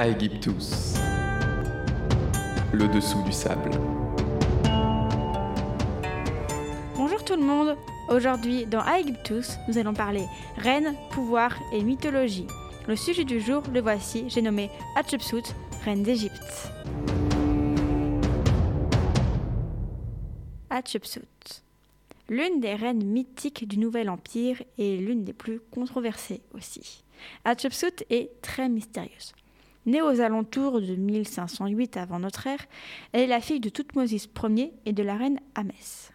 [0.00, 0.94] Aegyptus.
[2.72, 3.72] Le dessous du sable.
[6.94, 7.76] Bonjour tout le monde.
[8.08, 10.24] Aujourd'hui, dans Aegyptus, nous allons parler
[10.56, 12.46] reine, pouvoir et mythologie.
[12.86, 15.52] Le sujet du jour, le voici, j'ai nommé Hatshepsut,
[15.84, 16.70] reine d'Égypte.
[20.70, 21.64] Hatshepsut.
[22.28, 27.02] L'une des reines mythiques du Nouvel Empire et l'une des plus controversées aussi.
[27.44, 29.34] Hatshepsut est très mystérieuse.
[29.86, 32.66] Née aux alentours de 1508 avant notre ère,
[33.12, 36.12] elle est la fille de Toutmosis Ier et de la reine Amès.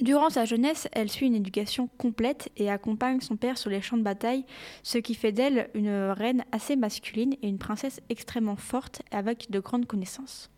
[0.00, 3.96] Durant sa jeunesse, elle suit une éducation complète et accompagne son père sur les champs
[3.96, 4.44] de bataille,
[4.82, 9.58] ce qui fait d'elle une reine assez masculine et une princesse extrêmement forte avec de
[9.58, 10.50] grandes connaissances.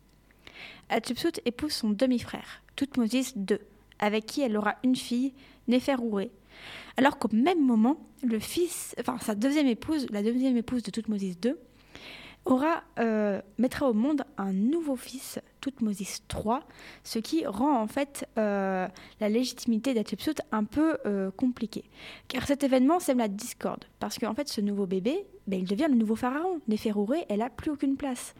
[0.89, 3.59] Hatshepsut épouse son demi-frère, Toutmosis II,
[3.99, 5.33] avec qui elle aura une fille,
[5.67, 6.31] Néferouré.
[6.97, 11.37] Alors qu'au même moment, le fils, enfin sa deuxième épouse, la deuxième épouse de Toutmosis
[11.45, 11.53] II,
[12.45, 16.59] aura, euh, mettra au monde un nouveau fils, Toutmosis III,
[17.03, 18.87] ce qui rend en fait euh,
[19.19, 21.85] la légitimité d'Hatshepsut un peu euh, compliquée.
[22.27, 25.87] Car cet événement sème la discorde, parce qu'en fait ce nouveau bébé, ben, il devient
[25.89, 26.59] le nouveau pharaon.
[26.67, 28.33] Néferouré, elle n'a plus aucune place.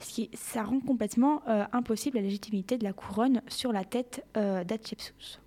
[0.00, 5.40] Ce qui, ça rend complètement impossible la légitimité de la couronne sur la tête d'Hatshepsut.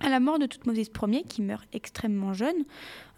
[0.00, 2.64] À la mort de Toutmosis Ier, qui meurt extrêmement jeune,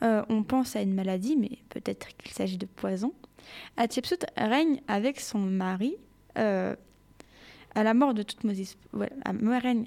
[0.02, 3.14] on pense à une maladie, mais peut-être qu'il s'agit de poison.
[3.76, 5.96] Hatshepsut règne avec son mari.
[6.36, 6.74] Euh,
[7.74, 8.76] à la mort de Toutmosis,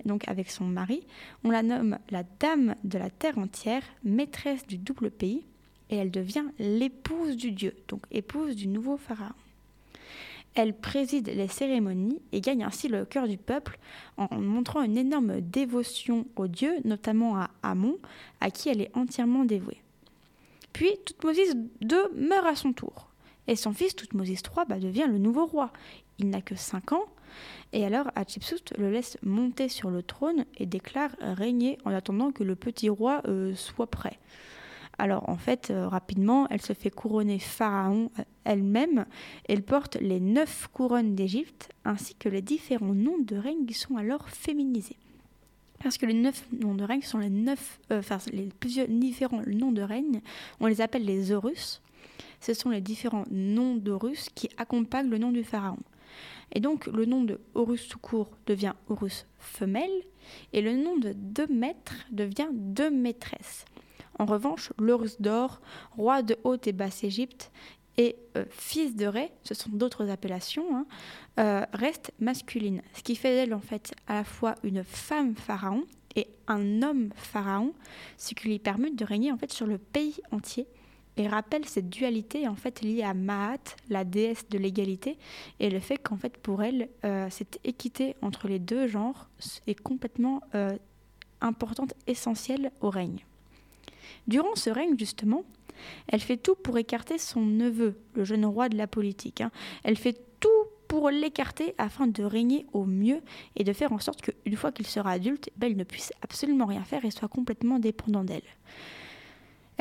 [0.06, 1.06] donc avec son mari.
[1.44, 5.46] On la nomme la dame de la terre entière, maîtresse du double pays,
[5.90, 9.34] et elle devient l'épouse du dieu, donc épouse du nouveau pharaon.
[10.54, 13.80] Elle préside les cérémonies et gagne ainsi le cœur du peuple
[14.18, 17.98] en montrant une énorme dévotion au dieu, notamment à Amon,
[18.42, 19.82] à qui elle est entièrement dévouée.
[20.74, 23.11] Puis Toutmosis II meurt à son tour.
[23.48, 25.72] Et son fils, Toutmosis III, bah, devient le nouveau roi.
[26.20, 27.06] Il n'a que 5 ans,
[27.74, 32.44] et alors Hatshepsut le laisse monter sur le trône et déclare régner en attendant que
[32.44, 34.20] le petit roi euh, soit prêt.
[34.98, 39.06] Alors en fait, euh, rapidement, elle se fait couronner pharaon euh, elle-même.
[39.48, 43.96] Elle porte les neuf couronnes d'Égypte ainsi que les différents noms de règne qui sont
[43.96, 44.98] alors féminisés.
[45.82, 49.72] Parce que les neuf noms de règne sont les neuf, enfin les plusieurs différents noms
[49.72, 50.22] de règne,
[50.60, 51.82] on les appelle les Horus
[52.42, 55.80] ce sont les différents noms d'Horus qui accompagnent le nom du pharaon.
[56.54, 60.04] Et donc le nom de Horus tout court devient Horus femelle
[60.52, 63.66] et le nom de deux maîtres devient deux maîtresses.
[64.20, 65.62] En revanche, l'Horus d'or,
[65.96, 67.52] roi de Haute et Basse Égypte,
[67.98, 70.86] et euh, fils de Ré, ce sont d'autres appellations, hein,
[71.40, 72.82] euh, reste masculine.
[72.94, 75.84] Ce qui fait d'elle en fait à la fois une femme pharaon
[76.16, 77.74] et un homme pharaon,
[78.18, 80.68] ce qui lui permet de régner en fait sur le pays entier
[81.18, 85.18] et rappelle cette dualité en fait liée à Maat, la déesse de l'égalité,
[85.60, 89.30] et le fait qu'en fait pour elle, euh, cette équité entre les deux genres
[89.68, 90.78] est complètement euh,
[91.42, 93.26] importante, essentielle au règne.
[94.28, 95.44] Durant ce règne, justement,
[96.08, 99.42] elle fait tout pour écarter son neveu, le jeune roi de la politique.
[99.42, 99.52] Hein.
[99.84, 100.50] Elle fait tout
[100.88, 103.22] pour l'écarter afin de régner au mieux
[103.56, 106.66] et de faire en sorte qu'une fois qu'il sera adulte, ben, il ne puisse absolument
[106.66, 108.44] rien faire et soit complètement dépendant d'elle.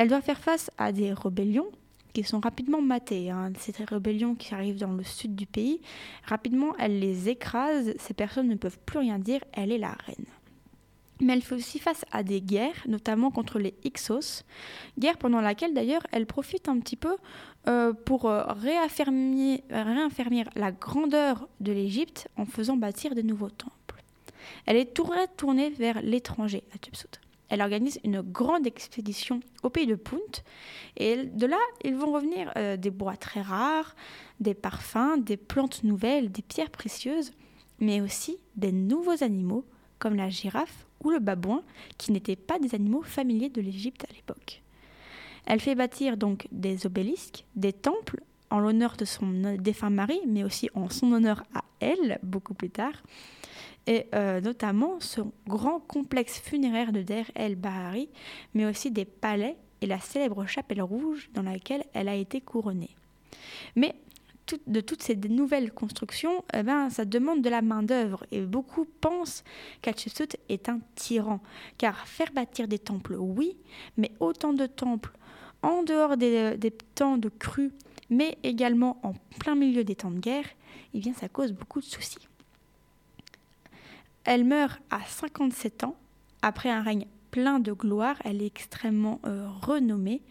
[0.01, 1.69] Elle doit faire face à des rébellions
[2.13, 3.29] qui sont rapidement matées.
[3.29, 3.53] Hein.
[3.59, 5.79] Ces rébellions qui arrivent dans le sud du pays,
[6.25, 7.93] rapidement, elle les écrase.
[7.99, 9.41] Ces personnes ne peuvent plus rien dire.
[9.53, 10.25] Elle est la reine.
[11.19, 14.43] Mais elle fait aussi face à des guerres, notamment contre les Hyksos,
[14.97, 17.15] guerre pendant laquelle d'ailleurs elle profite un petit peu
[17.67, 24.03] euh, pour euh, réaffirmer, la grandeur de l'Égypte en faisant bâtir de nouveaux temples.
[24.65, 29.95] Elle est tournée vers l'étranger, à Tupsut elle organise une grande expédition au pays de
[29.95, 30.41] Punt.
[30.95, 33.93] Et de là, ils vont revenir euh, des bois très rares,
[34.39, 37.33] des parfums, des plantes nouvelles, des pierres précieuses,
[37.79, 39.65] mais aussi des nouveaux animaux
[39.99, 41.61] comme la girafe ou le babouin,
[41.97, 44.63] qui n'étaient pas des animaux familiers de l'Égypte à l'époque.
[45.45, 50.43] Elle fait bâtir donc des obélisques, des temples en l'honneur de son défunt mari, mais
[50.43, 52.93] aussi en son honneur à elle, beaucoup plus tard
[53.87, 58.09] et euh, notamment son grand complexe funéraire de Der el Bahari,
[58.53, 62.95] mais aussi des palais et la célèbre chapelle rouge dans laquelle elle a été couronnée.
[63.75, 63.95] Mais
[64.67, 69.43] de toutes ces nouvelles constructions, eh ben, ça demande de la main-d'œuvre et beaucoup pensent
[69.81, 71.39] qu'Hatshepsut est un tyran.
[71.77, 73.55] Car faire bâtir des temples, oui,
[73.97, 75.17] mais autant de temples
[75.61, 77.71] en dehors des, des temps de crue,
[78.11, 80.45] mais également en plein milieu des temps de guerre,
[80.93, 82.27] eh bien, ça cause beaucoup de soucis.
[84.25, 85.95] Elle meurt à 57 ans,
[86.43, 90.21] après un règne plein de gloire, elle est extrêmement euh, renommée,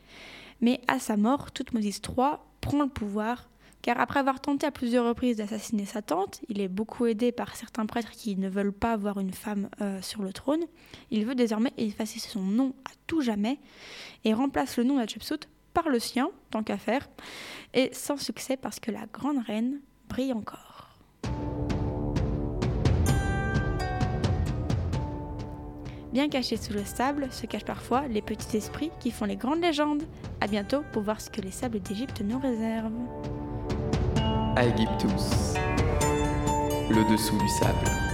[0.60, 3.48] mais à sa mort, Toutmosis III prend le pouvoir
[3.82, 7.56] car après avoir tenté à plusieurs reprises d'assassiner sa tante, il est beaucoup aidé par
[7.56, 10.64] certains prêtres qui ne veulent pas voir une femme euh, sur le trône.
[11.10, 13.58] Il veut désormais effacer son nom à tout jamais
[14.24, 17.08] et remplace le nom d'Hatshepsut par le sien, tant qu'à faire,
[17.74, 20.98] et sans succès parce que la grande reine brille encore.
[26.12, 29.60] Bien cachés sous le sable se cachent parfois les petits esprits qui font les grandes
[29.60, 30.02] légendes.
[30.40, 32.90] A bientôt pour voir ce que les sables d'Égypte nous réservent.
[36.90, 38.09] Le dessous du sable.